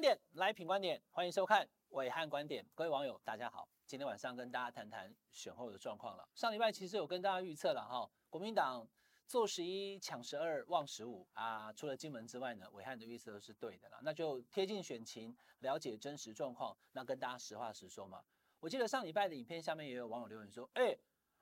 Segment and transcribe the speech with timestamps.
[0.00, 2.64] 点，来品观点，欢迎收看伟汉观点。
[2.74, 6.26] 各位网友，大家好，今天晚上跟大家谈谈选后的状况了。
[6.34, 8.88] 上礼拜其实有跟大家预测了哈，国民党
[9.26, 13.98] 做十一抢十二望十五啊，除了金门之外呢，伟汉的预测都是对的了。
[14.02, 18.22] 那就贴近选情，了解真实状况，那跟大家实话实说嘛。
[18.60, 20.96] 我记得上礼拜的影片下面也有网友留言说，哎，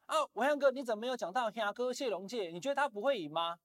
[0.06, 2.48] 啊，暐瀚哥，你怎么没有讲到兄哥谢龙介？
[2.50, 3.56] 你觉得他不会赢吗？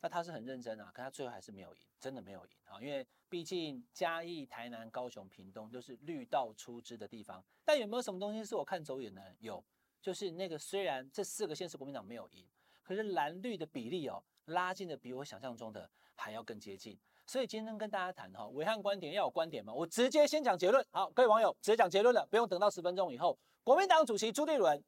[0.00, 2.80] 那他是很认真啊，可他最后还是没有赢，真的没有赢啊！
[2.80, 7.44] 因为毕竟嘉义、台南、高雄、屏东都是绿道出枝的地方。
[7.64, 9.22] 但有没有什么东西是我看走眼的？
[9.40, 9.62] 有，
[10.00, 12.46] 就是那个虽然这四个县市国民党没有赢，
[12.82, 16.98] 可是蓝绿的比例哦，拉近的比我想象中的还要更接近。
[17.26, 20.84] 所以今天跟大家谈哈，维汉观点要有观点嘛，我直接先讲结论。
[20.90, 23.38] 好，各位网友直接讲结论了，不用等到十分钟以后。
[23.62, 24.82] 国民党主席朱立伦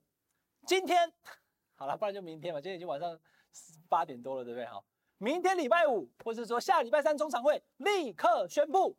[0.67, 1.13] 今天
[1.77, 2.61] 好了，不然就明天吧。
[2.61, 3.21] 今天已经晚上
[3.89, 4.65] 八点多了，对不对？
[4.65, 4.83] 好。
[5.23, 8.97] 明天礼拜五，或是说下礼拜三中常会立刻宣布，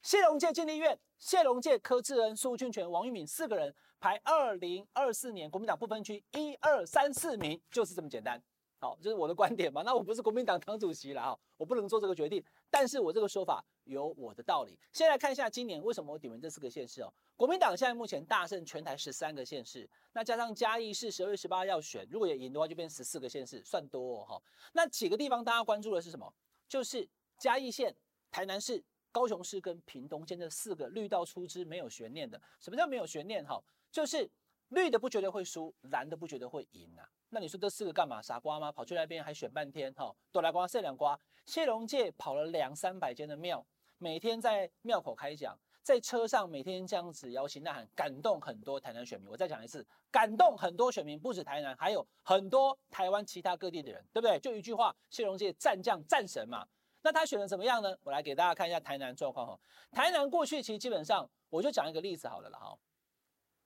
[0.00, 8.42] 谢龙介建立院，谢龙介、柯志恩、苏俊权、王玉敏四个人排二零二四年国民党不分区一二三四名，就是这么简单。
[8.80, 9.82] 好，这、是我的观点嘛。
[9.82, 12.42] 那我不是国民党党主席了啊，我不能做这个决定。
[12.70, 14.78] 但是我这个说法有我的道理。
[14.92, 17.12] 先来看一下今年为什么我点名这四个县市哦。
[17.36, 24.42] 国民党现在目前大胜全台十三个县市，那加上嘉义市十二月十八要选，如果也赢的话，就变十四个县市，算多哦哈。
[24.72, 26.32] 那几个地方大家关注的是什么？
[26.68, 27.94] 就是嘉义县、
[28.30, 32.40] 台南市、高雄市跟屏东县这四个绿道出枝没有悬念的。
[32.60, 33.44] 什么叫没有悬念？
[33.44, 33.62] 哈，
[33.92, 34.28] 就是
[34.68, 37.08] 绿的不觉得会输，蓝的不觉得会赢啊。
[37.28, 38.22] 那你说这四个干嘛？
[38.22, 38.72] 傻瓜吗？
[38.72, 41.18] 跑去那边还选半天哈，多来瓜，剩两瓜。
[41.44, 43.64] 谢龙介跑了两三百间的庙，
[43.98, 49.30] 每天在庙口开讲，在车上每天这样子摇旗呐喊，感动很多台南选民。
[49.30, 54.38] 我再讲一次，感动很多选民，不止台南，还有很多台湾其他各地的人，对不对？
[54.40, 56.66] 就一句话，谢龙介战将战神嘛。
[57.02, 57.96] 那他选的怎么样呢？
[58.02, 59.60] 我来给大家看一下台南状况哈。
[59.92, 62.78] 台南过去其实基本上，我就讲一个例子好了啦哈。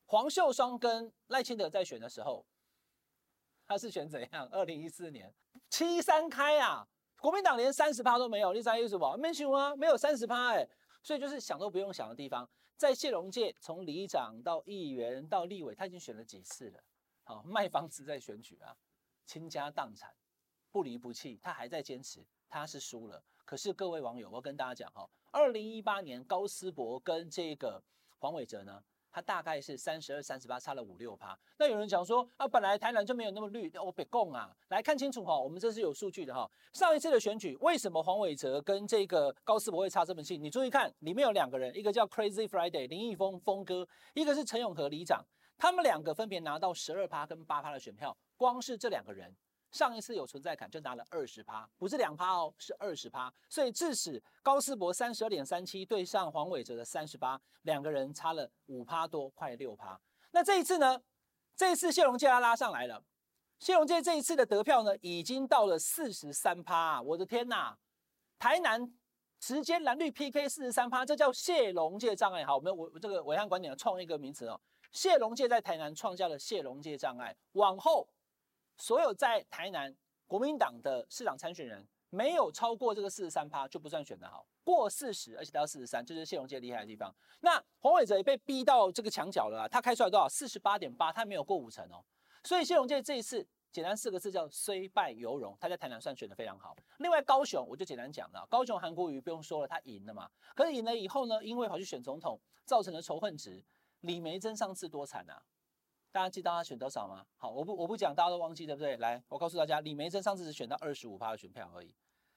[0.06, 2.44] 黄秀双跟赖清德在选的时候。
[3.66, 4.48] 他是选怎样？
[4.50, 5.32] 二零一四年
[5.68, 6.88] 七三开啊，
[7.20, 9.14] 国民党连三十趴都没有，你猜为什么？
[9.18, 10.66] 没选啊，没有三十趴哎，
[11.02, 12.48] 所以就是想都不用想的地方，
[12.78, 16.82] 在谢龙介从里长到议员到立委，他已经选了几次了。
[17.22, 18.74] 好，卖房子在选举啊，
[19.26, 20.14] 倾家荡产，
[20.70, 23.22] 不离不弃，他还在坚持，他是输了。
[23.44, 27.82] 可是各位网友，我跟大家讲哈，二零一八年高思博跟这个
[28.18, 28.82] 黄伟哲呢？
[29.12, 31.38] 他大概是三十二、三十八，差了五六趴。
[31.58, 34.54] 那有人讲说啊，本来台南就没有那么绿，我别供啊。
[34.68, 36.50] 来看清楚哈，我们这是有数据的哈。
[36.72, 40.42] 上一次的选举，为什么黄伟哲跟这个高斯博会差这么近？
[40.42, 45.24] 你注意看，里面有两个人，一个叫 Crazy Friday 林义峰峰哥，一个是陈永和里长，
[45.58, 49.34] 他们两个分别拿到十二趴跟八趴的选票，光是这两个人。
[49.70, 53.32] 上一次有存在感就拿了二十趴，不是两趴哦，是二十趴。
[53.48, 60.00] 所以致使高斯博三十二点三七对上黄伟哲的三十八，两个人差了五趴多，快六趴。
[60.32, 61.00] 那这一次呢？
[61.56, 63.02] 这一次谢龙介他拉上来了。
[63.58, 67.00] 谢龙介这一次的得票呢，已经到了四十三趴。
[67.02, 67.76] 我的天呐！
[68.38, 68.92] 台南
[69.38, 72.44] 直接蓝绿 PK 四十三趴，这叫谢龙介障碍。
[72.44, 74.58] 好，我们我这个暐瀚观点创一个名词哦，
[74.90, 78.08] 谢龙介在台南创下了谢龙介障碍，往后。
[78.80, 79.94] 所有在台南
[80.26, 87.14] 国民党的市长参选人，没有超过这个四十三趴就不算选得好，过四十而且到四十三，就是谢龙介厉害的地方。
[87.40, 90.26] 那黄伟哲也被逼到这个墙角了，他开出来多少？
[90.26, 92.02] 四十八点八，他没有过五成哦。
[92.42, 96.74] 所以谢龙介这一次简单四个字叫虽败犹荣，他在台南算选得非常好。
[96.98, 100.30] 另外高雄我就简单讲了，高雄韩国瑜不用说了，他赢了嘛。
[100.56, 103.62] 可是赢了以后呢，因为跑去选总统，造成了仇恨值。
[104.00, 105.42] 李梅珍上次多惨啊！
[106.12, 107.24] 大家记得他选多少吗？
[107.36, 108.96] 好，我不我不讲，大家都忘记对不对？
[108.96, 111.94] 来，我告诉大家，李梅珍上次只选到二十五趴的选票而已，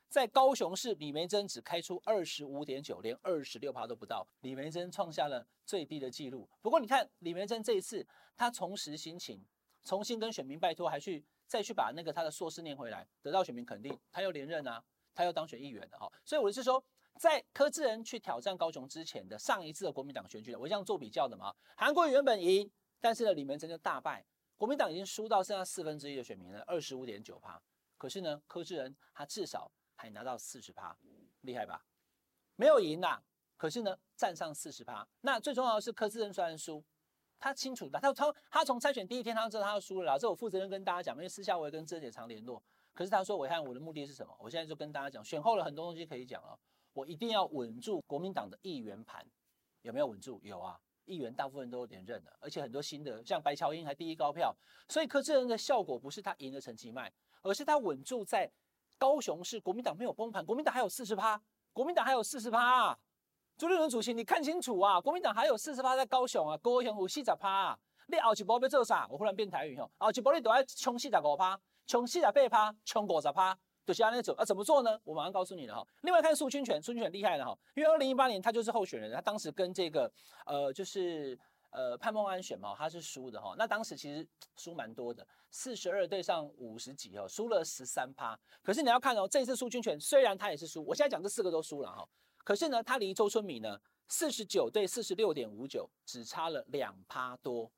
[0.09, 6.47] 在高雄市，李梅珍只开出二十五点九，连二十六趴都不到，李梅珍创下了最低的记录。
[6.62, 8.06] 不过你看，李梅珍这一次，
[8.38, 9.44] 他重拾心情，
[9.83, 14.83] 重新跟选民拜托，还去再去把那个他的硕士念回来，得到选民肯定，他又连任啊，
[15.15, 16.07] 他又当选议员的哈。
[16.24, 16.83] 所以我是说，
[17.18, 22.69] 在柯志恩去挑战高雄之前的上一次的国民党选举，我这样做比较的嘛，韩国原本赢。
[23.03, 24.25] 但是呢，李眉蓁就大败，
[24.57, 27.61] 国民党已经输到剩下四分之一的选民了，二十五点九趴。
[27.97, 30.97] 可是呢，柯志恩他至少还拿到四十趴，
[31.41, 31.85] 厉害吧？
[32.55, 33.21] 没有赢呐，
[33.57, 35.05] 可是呢，站上四十趴。
[35.19, 36.81] 那最重要的是，柯志恩虽然输，
[37.38, 40.17] 他清楚的，他他他从参选第一天他就知道他要输了啦。
[40.17, 42.63] 这我负责任跟大家讲，因为私下我也跟志恩姐常联络。
[42.94, 44.33] 可是他说：“暐瀚，我的目的是什么？
[44.39, 46.57] 我现在就跟大家讲，选后了很多东西可以讲了，
[46.94, 49.27] 我一定要稳住国民党的议员盘，
[49.81, 50.39] 有没有稳住？
[50.41, 54.55] 有啊。”议员大部分都有点认了，而且很多新的，像白乔英还第一高票，
[54.88, 57.11] 所以柯志恩的效果不是他赢了陈其迈，
[57.41, 58.51] 而是他稳住在
[58.97, 61.41] 高雄市，国民党没有崩盘，国民党还有四十趴，
[61.73, 62.97] 国民党还有四十趴，
[63.57, 69.07] 朱立伦主席，你看清楚啊，国民党还有四十趴在高雄啊，高雄有四十趴啊，你后一波要做啥？
[69.09, 74.45] 我忽然变台语吼，后一波你都要冲四十五趴，冲四十八趴，冲五十趴，就是按呢走啊？
[74.45, 75.00] 怎么做呢？
[75.03, 75.88] 我马上告诉你了哈。
[76.01, 80.12] 另外看苏清泉，苏清泉厉害了哈，因为二零一八年他就是候选人，他当时跟这个
[80.45, 81.38] 呃就是
[81.71, 83.56] 呃潘孟安选嘛，他是输的哈。
[83.57, 84.25] 那当时其实
[84.56, 88.39] 输蛮多的，四十二对上五十几哦，输了十三趴。
[88.62, 92.07] 可是你要看哦，这一次苏清泉虽然他也是输，我现在讲这四个都输了哈。
[92.44, 97.71] 可是呢，他离周春米呢，四十九对四十六点五九，只差了两趴多，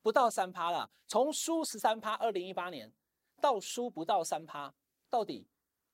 [0.00, 0.90] 不到三趴了。
[1.06, 2.90] 从输十三趴，二零一八年
[3.40, 4.72] 到输不到三趴，
[5.12, 5.46] 到底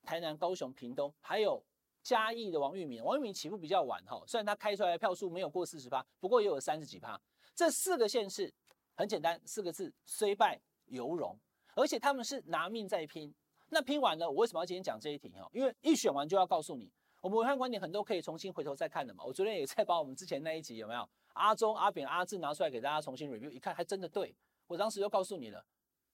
[0.05, 1.61] 台南、高雄、屏东还有
[2.05, 7.20] 嘉义的王玉明，王玉明起步比较晚哈，虽然他开出来的票数没有过四十趴，不过也有三十几趴。
[7.53, 8.55] 这四个县市
[8.94, 11.37] 很简单，四个字：虽败犹荣。
[11.75, 13.35] 而且他们是拿命在拼。
[13.70, 15.49] 那拼完了，我为什么要今天讲这一题哈？
[15.53, 16.88] 因为一选完就要告诉你。
[17.20, 19.25] 我们暐瀚观点很多可以重新回头再看的嘛。
[19.25, 24.32] 我昨天也在把我们之前那一集有没有阿中、阿扁、阿志拿出来给大家重新 review，一看还真的对。
[24.69, 25.65] 我当时就告诉你了，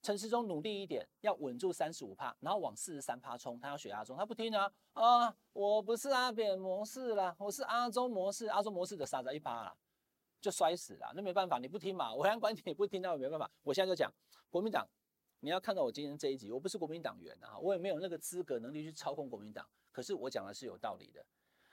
[0.05, 3.59] 陈时中努力一点，要稳住三十五趴，然后往四十三趴冲。
[3.59, 5.35] 他要学阿中，他不听啊啊！
[5.55, 9.75] 我不是阿扁模式啦，我是阿中模式，阿中模式的傻子一趴啦，
[10.43, 11.11] 就摔死了。
[11.17, 13.51] 那没办法，你不听嘛，暐瀚观点你不听，那我没办法。
[13.63, 14.13] 我现在就讲
[14.51, 14.87] 国民党，
[15.41, 19.67] 你要看到我今天这一集，我不是国民党员啊，我也没有那个资格能力去操控国民党。
[19.91, 21.25] 可是我讲的是有道理的。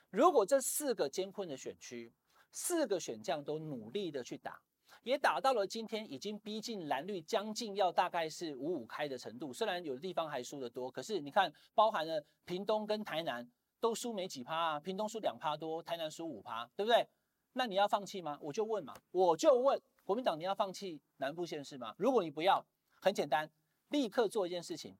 [0.08, 2.10] 如果这四个艰困的选区，
[2.50, 4.58] 四个选将都努力的去打，
[5.02, 9.52] 也打到了今天已经逼近蓝绿将近要大概是五五开的程度。
[9.52, 13.46] 虽然有的地方还输得多，可是你看，包含了屏东跟台南
[13.80, 17.06] 都输没几趴啊，屏东输两趴多，台南输五趴，对不对？
[17.54, 18.38] 那你要放弃吗？
[18.40, 21.94] 我就问嘛，我就问国民党，你要放弃南部县市吗？
[21.98, 22.64] 如果你不要，
[23.00, 23.50] 很简单，
[23.88, 24.96] 立刻做一件事情，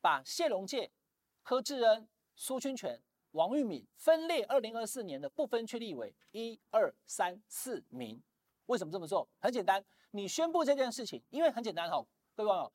[0.00, 0.90] 把谢龙介、
[1.42, 2.08] 柯志恩。
[2.38, 3.00] 苏清泉、
[3.30, 8.22] 王玉敏分列二零二四年的不分区立委，一二三四名。
[8.66, 9.28] 为什么这么做？
[9.38, 12.04] 很简单，你宣布这件事情，因为很简单哈，
[12.34, 12.72] 各位网友，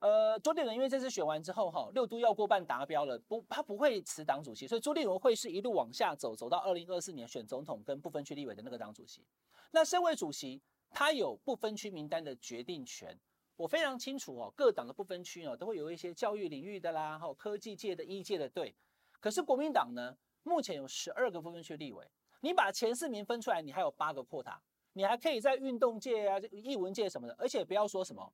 [0.00, 9.26] 呃，朱立伦因为这次选完之后哈，六都要过半达标了，不，他不会辞党主席，所以朱立伦会是一路往下走，走到二零二四年选总统跟不分区立委的那个党主席。
[9.70, 13.18] 那身为主席，他有不分区名单的决定权。
[13.56, 18.74] 我非常清楚哦，各党的不分区哦，都会有一些教育领域的啦，哈，科技界的、医界的队。
[19.20, 22.04] 可是国民党呢，目前有十二个不分区立委，
[22.40, 24.58] 你把前四名分出来，你还有八个 quota，
[24.94, 28.32] 你还可以在运动界啊、艺文界什么的，而且不要说什么，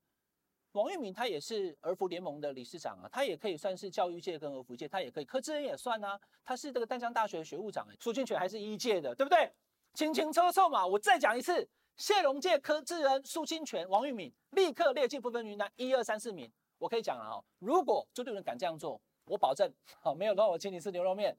[0.73, 9.53] 王玉敏他也是儿福联盟的理事长啊，他也可以算是教育界跟儿福界，他也可以，柯志恩也算啊，他是这个淡江大学的学务长，苏清泉还是一届的，对不对？
[9.95, 11.69] 清清楚楚嘛，我再讲一次。
[11.97, 17.45] 谢龙介、柯志恩、苏清泉、王玉敏立刻列进不分区名单，一二三四名，我可以讲了哦。
[17.59, 19.71] 如果朱立伦敢这样做，我保证，
[20.01, 21.37] 好，没有的话我请你吃牛肉面。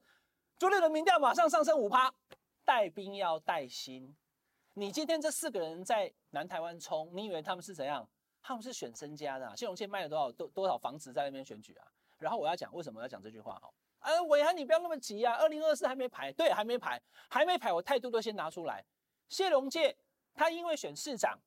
[0.58, 2.14] 朱立伦民调马上上升五趴，
[2.64, 4.14] 带兵要带薪。
[4.74, 8.08] 你今天这四个人在南台湾冲，你以为他们是怎样？
[8.40, 9.54] 他们是选身家的啊。
[9.54, 11.86] 谢龙介卖了多少多多少房子在那边选举啊？
[12.18, 13.70] 然后我要讲为什么要讲这句话哈？
[13.98, 18.84] 啊，暐瀚你不要那么急啊，二零二四还没排，对，还没排，还没排，我态度都先拿出来。
[19.28, 19.96] 谢龙介。
[20.34, 21.38] 他因为选市长，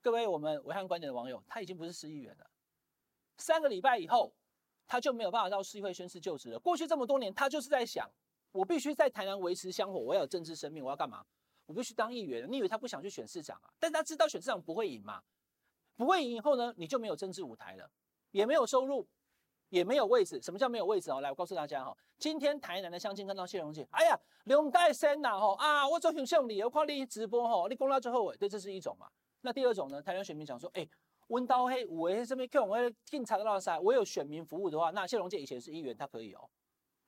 [0.00, 2.50] 各位我们暐瀚观点的网友，他已经不是市议员了。
[3.36, 4.32] 三个礼拜以后，
[4.86, 6.58] 他就没有办法到市议会宣誓就职了。
[6.58, 8.10] 过去这么多年，他就是在想，
[8.50, 11.22] 我必须在台南维持香火，我要有政治生命，我要干嘛？
[11.72, 12.50] 我必须当议员。
[12.50, 13.72] 你以为他不想去选市长啊？
[13.80, 15.22] 但他知道选市长不会赢嘛？
[15.96, 17.90] 不会赢以后呢，你就没有政治舞台了，
[18.30, 19.08] 也没有收入。
[19.70, 21.22] 也没有位置，什么叫没有位置哦？
[21.22, 29.10] 来，我告诉大家哈，今天台南的乡亲看到谢龙介，哎呀，龙带生呐吼啊，我做很像你，我看你直播吼，你讲到最后尾，对，这是一种嘛。
[29.40, 30.02] 那第二种呢？
[30.02, 30.86] 台湾选民讲说，哎，
[31.28, 32.76] 温刀黑五诶，这边看我
[33.06, 36.46] 警察的老师，我有选民服务的话，那谢龙介以前是议员，他可以哦，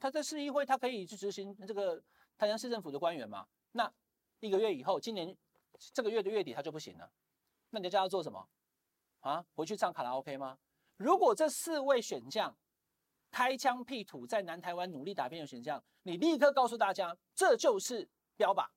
[0.00, 2.02] 他在市议会，他可以去执行这个
[2.38, 3.46] 台南市政府的官员嘛。
[3.72, 3.92] 那
[4.40, 5.36] 一个月以后，今年
[5.92, 7.10] 这个月的月底他就不行了，
[7.70, 8.48] 那你叫他做什么
[9.20, 9.44] 啊？
[9.54, 10.58] 回去唱卡拉 OK 吗？
[10.96, 12.56] 如果这四位选将
[13.30, 18.68] 开疆辟土，在南台湾努力打拼的选将，你立刻告诉大家，这就是标靶。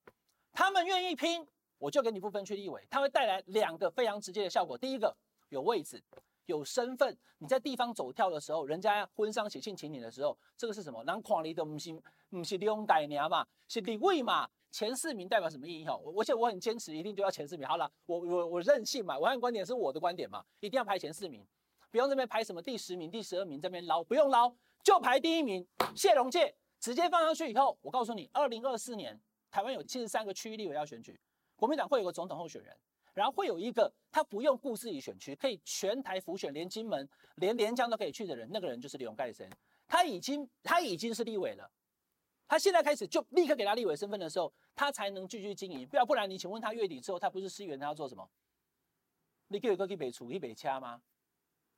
[0.52, 1.48] 他们愿意拼，
[1.78, 2.88] 我就给你不分区立委。
[2.90, 5.16] 他会带来两个非常直接的效果：第一个，
[5.50, 6.04] 有位置、
[6.48, 7.16] 有身份。
[7.38, 11.04] 你在地方走跳的时候，人家婚丧喜庆请你的时候，这个是什么？
[11.04, 14.50] 人看你的不是不是利用代年嘛，是立委嘛。
[14.70, 15.86] 前四名代表什么意义？
[15.86, 17.66] 哈，而且我很坚持，一定就要前四名。
[17.68, 21.46] 好了，我我我任性嘛，我按观点是我的观点嘛，一定要排前四名。
[21.90, 31.18] 不用这边排什么第十名、第十二名这边捞，不用捞，就排第一名谢龙介，直接放上去以后，我告诉你，二零二四年台湾有七十三个区域立委要选举，
[31.56, 32.76] 国民党会有个总统候选人，
[33.18, 39.50] 然后会有一个他不用顾自己选区，可以全台辅选，连金门、连连江都可以去的人，那个人就是李永盖先，
[39.88, 41.68] 他已经他已经是立委了，
[42.48, 45.88] 他现在开始就立刻给他立委身份的时候，他才能继续经营。
[45.88, 48.30] 不要不然，你请问他月底之后，他不是市议员，他要做什么？
[49.48, 51.02] 你给有个去北处去北掐吗？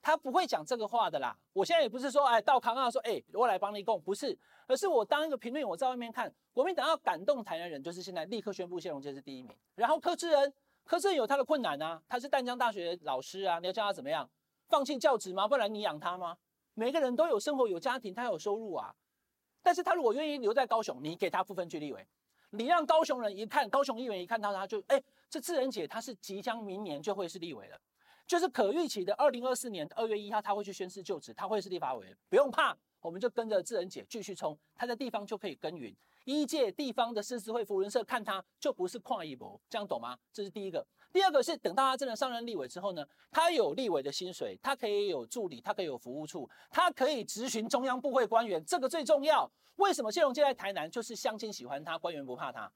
[0.02, 1.38] 他不会讲这个话的啦。
[1.54, 9.56] 我现在也不是说，哎，到康啊说，哎，我来帮你供，不是，而是我当一个评论，我在外面看，国民党要感动台南人，就是现在立刻宣布谢龙介是第一名。
[9.76, 10.54] 然后柯志恩，
[10.90, 14.28] 柯志恩有他的困难啊，他是淡江大学老师啊，你要叫他怎么样？
[14.68, 15.48] 放弃教职吗？
[15.48, 16.36] 不然你养他吗？
[16.74, 18.92] 每个人都有生活，有家庭，他有收入啊。
[19.62, 22.04] 但是他如果愿意留在高雄，你给他不分区立委，
[22.50, 27.80] 你让高雄人一看，高雄议员一看到他就，哎，这志仁姐她是即将明年就会是立委了。
[28.26, 35.96] 就是可预期的，二零二四年二月一号他会去宣誓就职，他会是立法委员，不用怕，我们就跟着志仁姐继续冲，他在地方就可以耕耘。
[36.26, 40.18] 一届地方的狮子会扶轮社看他就不是跨一博，这样懂吗？
[40.32, 40.86] 这是第一个。
[41.12, 49.50] 第二个是等到他真的上任立委之后呢，他有立委的薪水，他可以有助理，他可以有服务处，他可以质询中央部会官员，这个最重要。
[49.78, 52.72] 为什么谢龙介在台南就是乡亲喜欢他，官员不怕他？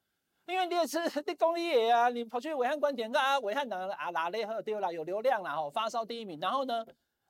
[0.45, 6.83] 因为你也是你公益啊，你跑去暐瀚观点啊，暐瀚党啊哪里喝丢了有流量了哈，发烧第一名，然后呢，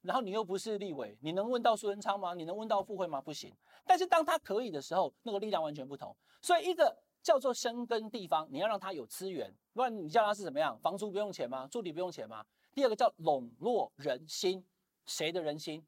[0.04, 2.36] 然后你又不是立委，你能问到苏贞昌吗？
[2.36, 3.20] 你能问到傅会吗？
[3.20, 3.52] 不行。
[3.86, 6.16] 但是当他可以的时候，那个力量完全不同。
[6.42, 10.78] 所以一个叫做深耕地方，你要让他有资源，不然你叫他是怎么样？
[10.80, 11.68] 房租不用钱吗？
[11.72, 12.46] 助理不用钱吗？
[12.74, 14.64] 第二个叫笼络人心，
[15.06, 15.84] 谁的人心？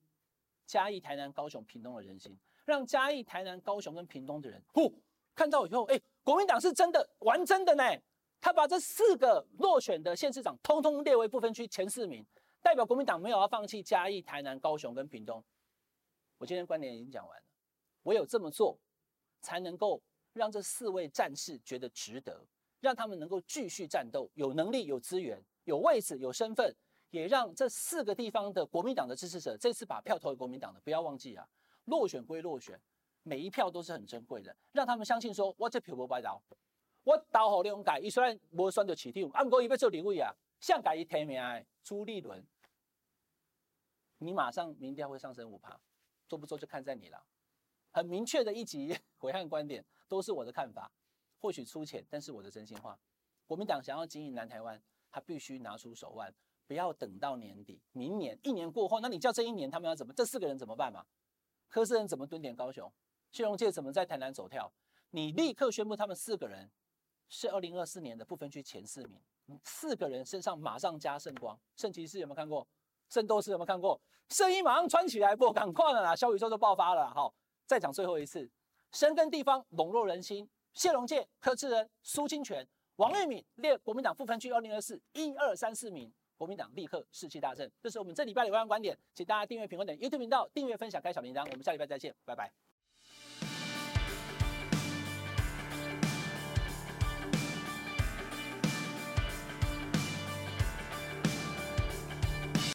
[0.66, 4.92] 嘉义、台南、高雄、屏东的人心，让嘉义、台南、高雄跟屏东的人，呼，
[5.36, 6.02] 看到以后，哎。
[6.26, 7.84] 国民党是真的玩真的呢，
[8.42, 12.26] 他把这四个落选的县市长通通列为不分区前四名，
[12.66, 15.42] 代表国民党没有要放弃嘉义、台南、高雄跟屏东。
[16.40, 17.46] 我今天观点已经讲完了，
[18.06, 18.76] 唯有这么做，
[19.40, 20.02] 才能够
[20.34, 22.44] 让这四位战士觉得值得，
[22.80, 26.76] 让他们能够继续战斗，有能力、有资源、有位置、有身份，
[27.12, 31.48] 也让这四个地方的国民党的支持者这次把票投给国民党的，不要忘记啊，
[31.84, 32.82] 落选归落选。
[33.22, 36.42] 每一票都是很珍贵的，让他们相信说，我这票不白投，
[37.04, 42.44] 我投好利用改，伊虽然无选到市长，啊，不过伊要做立委啊，想改伊提名的朱立伦，
[44.26, 45.80] 你马上民调会上升五趴，
[46.28, 47.24] 做不做就看在你了。
[47.92, 50.92] 很明确的一集 暐瀚观点都是我的看法，
[51.40, 53.00] 或许粗浅，但是我的真心话。
[53.46, 56.34] 国民党想要经营南台湾，他必须拿出手腕，
[56.66, 60.12] 不要等到年底，明年一年过后，那你叫这一年他们要怎么？
[60.14, 61.06] 这四个人怎么办嘛？
[61.70, 62.92] 柯志恩怎么蹲点高雄？
[63.32, 64.74] 谢龙介怎么在台南走跳？
[65.12, 66.72] 你立刻宣布他们四个人
[67.30, 69.22] 是二零二四年的不分区前四名，
[69.64, 72.68] 四个人身上马上加圣光，圣骑士有没有看过？
[73.16, 73.98] 圣斗士有没有看过？
[74.28, 76.14] 圣衣马上穿起来，不赶快了啦！
[76.14, 77.34] 小宇宙都爆发了，好，
[77.66, 78.50] 再讲最后一次，
[78.92, 80.46] 深耕地方，笼络人心。
[80.74, 82.68] 谢龙介、柯志恩、苏清泉、
[82.98, 87.72] 王玉敏列国民党副分区二零二四一二三四名，国民党立刻士气大振。
[87.82, 92.52] 这是我们这礼拜的暐瀚观点，请大家订阅评论点 YouTube 频道，订阅分享开小铃铛，我们下礼拜再见，拜拜。